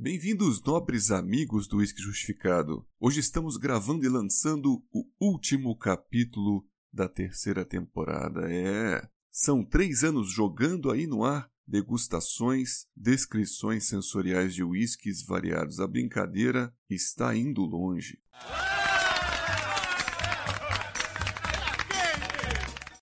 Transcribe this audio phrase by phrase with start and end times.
[0.00, 2.86] Bem-vindos, nobres amigos do Whisky Justificado.
[3.00, 8.48] Hoje estamos gravando e lançando o último capítulo da terceira temporada.
[8.48, 15.80] É, são três anos jogando aí no ar degustações, descrições sensoriais de whiskies variados.
[15.80, 18.20] A brincadeira está indo longe.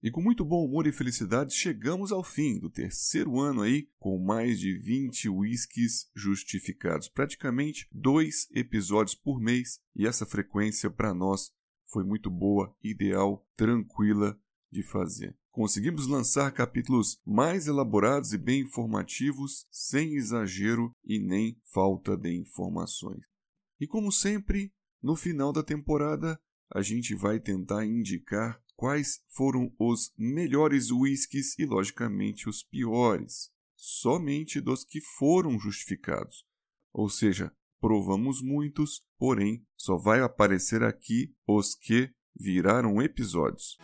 [0.00, 4.16] E com muito bom humor e felicidade, chegamos ao fim do terceiro ano aí, com
[4.16, 7.08] mais de 20 whiskies justificados.
[7.08, 11.50] Praticamente dois episódios por mês, e essa frequência para nós
[11.84, 14.38] foi muito boa, ideal, tranquila
[14.70, 15.36] de fazer.
[15.50, 23.24] Conseguimos lançar capítulos mais elaborados e bem informativos, sem exagero e nem falta de informações.
[23.80, 24.72] E como sempre,
[25.02, 26.40] no final da temporada,
[26.72, 34.60] a gente vai tentar indicar quais foram os melhores whiskies e, logicamente, os piores, somente
[34.60, 36.46] dos que foram justificados.
[36.92, 42.08] Ou seja, provamos muitos, porém só vai aparecer aqui os que
[42.38, 43.76] viraram episódios.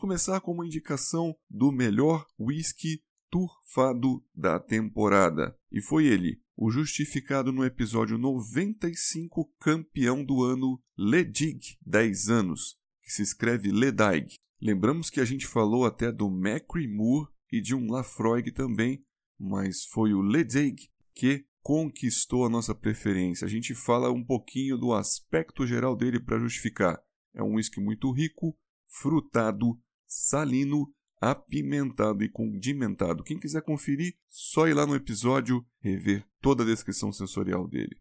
[0.00, 5.54] Começar com uma indicação do melhor whisky turfado da temporada.
[5.70, 13.12] E foi ele, o justificado no episódio 95, campeão do ano, Ledig, 10 anos, que
[13.12, 14.34] se escreve Ledaig.
[14.60, 19.04] Lembramos que a gente falou até do Macri Moore e de um Lafroig também,
[19.38, 23.44] mas foi o Ledig que conquistou a nossa preferência.
[23.44, 26.98] A gente fala um pouquinho do aspecto geral dele para justificar.
[27.34, 28.56] É um whisky muito rico,
[28.88, 29.78] frutado,
[30.10, 33.22] salino, apimentado e condimentado.
[33.22, 37.96] Quem quiser conferir, só ir lá no episódio rever toda a descrição sensorial dele.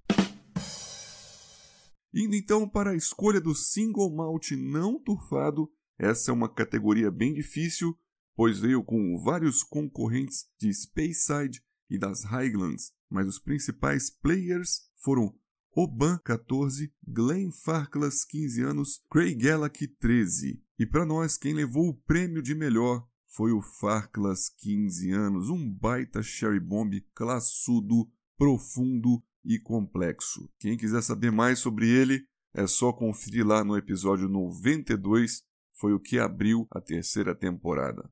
[2.12, 7.34] Indo então para a escolha do single malt não turfado, essa é uma categoria bem
[7.34, 7.96] difícil,
[8.36, 15.36] pois veio com vários concorrentes de Speyside e das Highlands, mas os principais players foram
[15.76, 20.64] Oban 14, Glenn Farclas 15 anos, Craig Gallack 13.
[20.80, 25.70] E para nós, quem levou o prêmio de melhor foi o Farclas 15 anos, um
[25.70, 30.50] baita Sherry Bomb classudo, profundo e complexo.
[30.58, 32.24] Quem quiser saber mais sobre ele,
[32.54, 38.10] é só conferir lá no episódio 92, foi o que abriu a terceira temporada.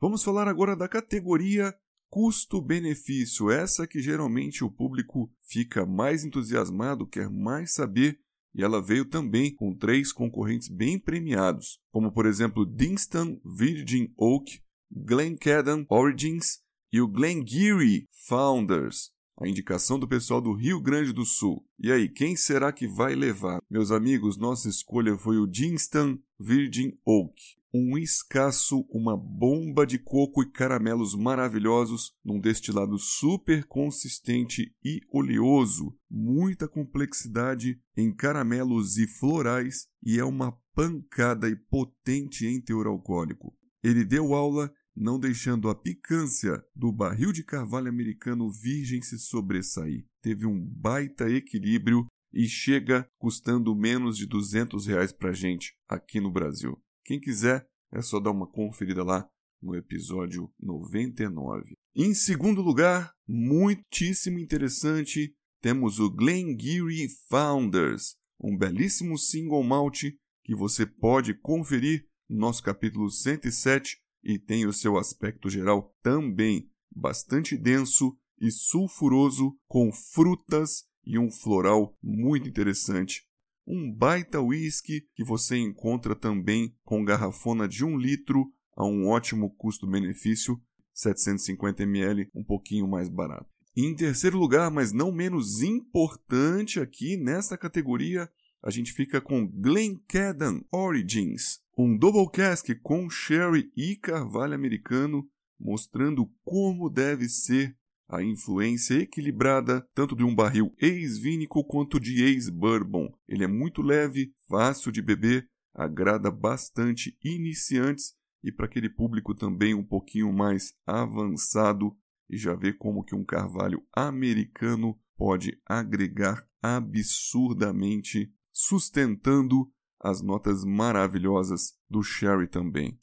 [0.00, 1.72] Vamos falar agora da categoria
[2.08, 8.18] custo-benefício, essa que geralmente o público fica mais entusiasmado, quer mais saber
[8.54, 14.60] e ela veio também com três concorrentes bem premiados, como por exemplo Dinston Virgin Oak,
[14.90, 16.58] Glencairn Origins
[16.92, 21.64] e o Glengarry Founders, a indicação do pessoal do Rio Grande do Sul.
[21.78, 23.60] E aí, quem será que vai levar?
[23.70, 30.42] Meus amigos, nossa escolha foi o Dinston Virgin Oak um escasso, uma bomba de coco
[30.42, 39.86] e caramelos maravilhosos, num destilado super consistente e oleoso, muita complexidade em caramelos e florais
[40.02, 43.54] e é uma pancada e potente em teor alcoólico.
[43.82, 50.04] Ele deu aula não deixando a picância do barril de carvalho americano virgem se sobressair.
[50.22, 56.30] Teve um baita equilíbrio e chega custando menos de 200 reais pra gente aqui no
[56.30, 56.80] Brasil.
[57.04, 59.28] Quem quiser, é só dar uma conferida lá
[59.60, 61.74] no episódio 99.
[61.94, 70.04] Em segundo lugar, muitíssimo interessante, temos o Glengarry Founders, um belíssimo single malt
[70.44, 76.70] que você pode conferir no nosso capítulo 107 e tem o seu aspecto geral também
[76.90, 83.30] bastante denso e sulfuroso, com frutas e um floral muito interessante
[83.70, 89.54] um baita whisky que você encontra também com garrafona de um litro a um ótimo
[89.56, 90.60] custo-benefício,
[90.92, 93.46] 750 ml, um pouquinho mais barato.
[93.76, 98.28] Em terceiro lugar, mas não menos importante aqui nessa categoria,
[98.62, 105.26] a gente fica com Glencairn Origins, um double cask com sherry e carvalho americano,
[105.58, 107.76] mostrando como deve ser
[108.08, 113.08] a influência equilibrada tanto de um barril ex-vínico quanto de ex-bourbon.
[113.28, 119.74] Ele é muito leve, fácil de beber, agrada bastante iniciantes e para aquele público também
[119.74, 121.96] um pouquinho mais avançado
[122.28, 131.74] e já vê como que um carvalho americano pode agregar absurdamente, sustentando as notas maravilhosas
[131.88, 132.98] do sherry também.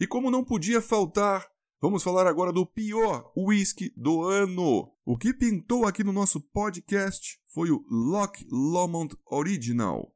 [0.00, 1.44] e como não podia faltar,
[1.80, 4.92] vamos falar agora do pior whisky do ano.
[5.04, 10.14] O que pintou aqui no nosso podcast foi o Loch Lomond Original.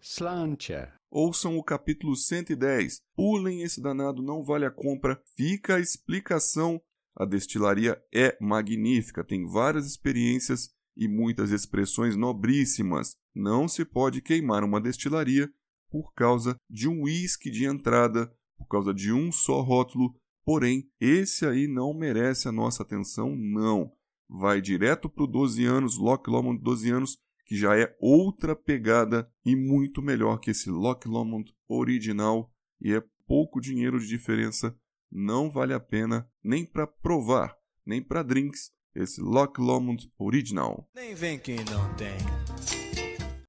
[0.00, 0.92] Slancher.
[1.10, 3.00] Ouçam o capítulo 110.
[3.14, 5.22] Pulem esse danado, não vale a compra.
[5.36, 6.82] Fica a explicação
[7.18, 13.16] a destilaria é magnífica, tem várias experiências e muitas expressões nobríssimas.
[13.34, 15.52] Não se pode queimar uma destilaria
[15.90, 20.14] por causa de um uísque de entrada, por causa de um só rótulo.
[20.44, 23.92] Porém, esse aí não merece a nossa atenção, não.
[24.28, 29.28] Vai direto para o 12 anos, Loch Lomond 12 anos, que já é outra pegada
[29.44, 34.78] e muito melhor que esse Loch Lomond original e é pouco dinheiro de diferença
[35.10, 40.88] não vale a pena nem para provar, nem para drinks, esse Loch Lomond Original.
[40.94, 42.16] Nem vem quem não tem.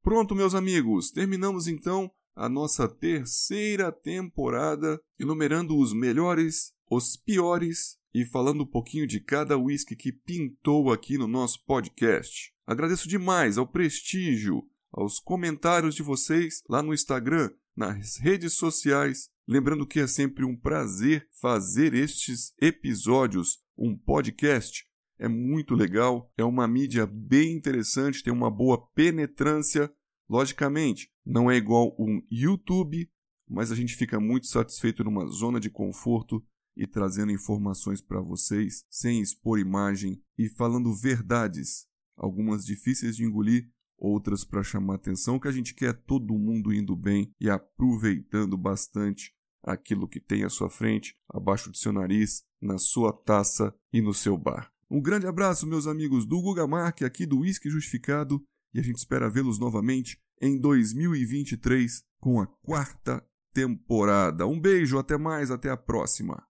[0.01, 8.25] Pronto, meus amigos, terminamos então a nossa terceira temporada, enumerando os melhores, os piores e
[8.25, 12.53] falando um pouquinho de cada whisky que pintou aqui no nosso podcast.
[12.65, 19.87] Agradeço demais ao prestígio, aos comentários de vocês lá no Instagram, nas redes sociais Lembrando
[19.87, 24.85] que é sempre um prazer fazer estes episódios, um podcast.
[25.17, 29.91] É muito legal, é uma mídia bem interessante, tem uma boa penetrância.
[30.29, 33.09] Logicamente, não é igual um YouTube,
[33.49, 36.45] mas a gente fica muito satisfeito numa zona de conforto
[36.77, 43.67] e trazendo informações para vocês sem expor imagem e falando verdades, algumas difíceis de engolir,
[43.97, 49.38] outras para chamar atenção, que a gente quer todo mundo indo bem e aproveitando bastante
[49.63, 54.13] aquilo que tem à sua frente, abaixo do seu nariz, na sua taça e no
[54.13, 54.71] seu bar.
[54.89, 58.97] Um grande abraço, meus amigos do Guga Mark, aqui do Whisky Justificado, e a gente
[58.97, 63.23] espera vê-los novamente em 2023 com a quarta
[63.53, 64.47] temporada.
[64.47, 66.48] Um beijo, até mais, até a próxima.